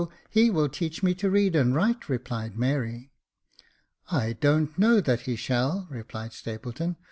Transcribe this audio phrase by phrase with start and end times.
[0.31, 3.11] he will teach me to read and write," replied Mary."
[4.11, 6.95] I don't know that he shall," replied Stapleton.